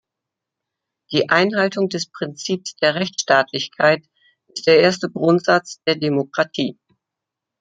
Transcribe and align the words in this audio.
Die 1.11 1.29
Einhaltung 1.29 1.87
des 1.87 2.07
Prinzips 2.09 2.75
der 2.77 2.95
Rechtsstaatlichkeit 2.95 4.03
ist 4.47 4.65
der 4.65 4.79
erste 4.79 5.11
Grundsatz 5.11 5.79
der 5.85 5.95
Demokratie. 5.95 6.79